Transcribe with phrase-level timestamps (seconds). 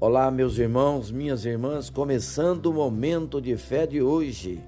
[0.00, 4.60] Olá, meus irmãos, minhas irmãs, começando o momento de fé de hoje.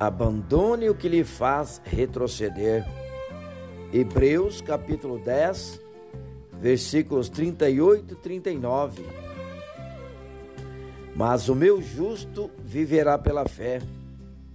[0.00, 2.84] Abandone o que lhe faz retroceder.
[3.92, 5.80] Hebreus capítulo 10,
[6.58, 9.06] versículos 38 e 39.
[11.14, 13.82] Mas o meu justo viverá pela fé,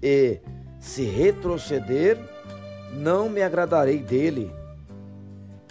[0.02, 0.40] e
[0.80, 2.18] se retroceder,
[2.92, 4.52] não me agradarei dele.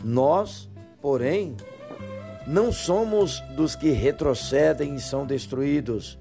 [0.02, 0.70] Nós,
[1.02, 1.56] porém,
[2.48, 6.18] não somos dos que retrocedem e são destruídos,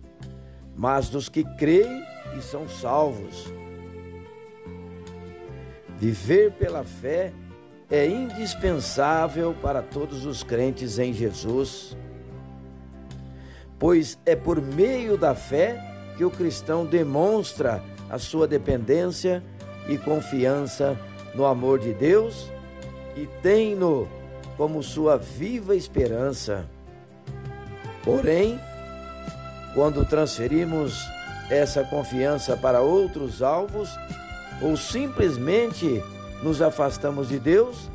[0.76, 2.04] mas dos que creem
[2.38, 3.46] e são salvos.
[5.98, 7.32] Viver pela fé
[7.90, 11.96] é indispensável para todos os crentes em Jesus,
[13.80, 15.82] pois é por meio da fé
[16.18, 19.42] que o cristão demonstra a sua dependência
[19.88, 21.00] e confiança
[21.34, 22.52] no amor de Deus
[23.16, 24.17] e tem-no
[24.58, 26.66] como sua viva esperança.
[28.04, 28.60] Porém,
[29.74, 31.00] quando transferimos
[31.50, 33.90] essa confiança para outros alvos
[34.62, 36.04] ou simplesmente
[36.42, 37.90] nos afastamos de Deus,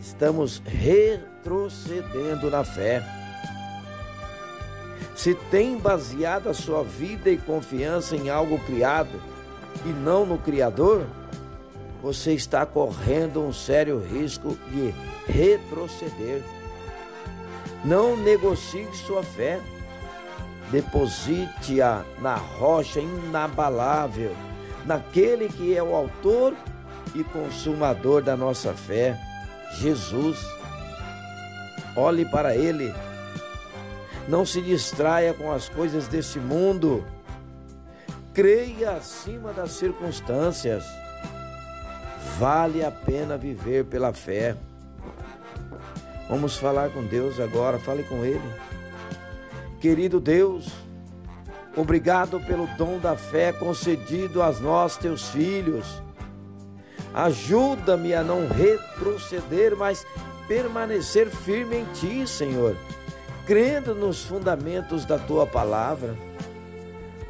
[0.00, 3.02] estamos retrocedendo na fé.
[5.14, 9.22] Se tem baseado a sua vida e confiança em algo criado
[9.86, 11.06] e não no Criador,
[12.04, 14.94] você está correndo um sério risco de
[15.26, 16.42] retroceder.
[17.82, 19.58] Não negocie sua fé.
[20.70, 24.36] Deposite-a na rocha inabalável,
[24.84, 26.54] naquele que é o autor
[27.14, 29.18] e consumador da nossa fé,
[29.78, 30.38] Jesus.
[31.96, 32.92] Olhe para Ele.
[34.28, 37.02] Não se distraia com as coisas deste mundo.
[38.34, 40.84] Creia acima das circunstâncias.
[42.38, 44.56] Vale a pena viver pela fé.
[46.28, 48.42] Vamos falar com Deus agora, fale com Ele.
[49.80, 50.66] Querido Deus,
[51.76, 56.02] obrigado pelo dom da fé concedido a nós, teus filhos.
[57.12, 60.04] Ajuda-me a não retroceder, mas
[60.48, 62.76] permanecer firme em Ti, Senhor,
[63.46, 66.16] crendo nos fundamentos da Tua palavra.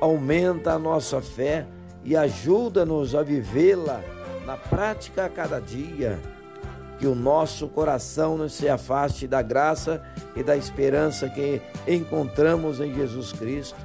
[0.00, 1.66] Aumenta a nossa fé
[2.03, 4.14] e ajuda-nos a vivê-la
[4.44, 6.21] na prática a cada dia
[6.99, 10.03] que o nosso coração não se afaste da graça
[10.37, 13.78] e da esperança que encontramos em Jesus Cristo.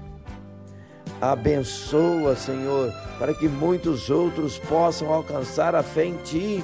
[1.19, 6.63] Abençoa, Senhor, para que muitos outros possam alcançar a fé em Ti,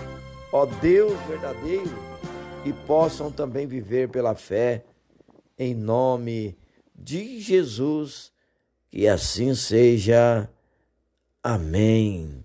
[0.54, 1.94] ó Deus verdadeiro,
[2.64, 4.86] e possam também viver pela fé,
[5.58, 6.58] em nome
[6.96, 8.32] de Jesus.
[8.90, 10.50] Que assim seja.
[11.44, 12.45] Amém.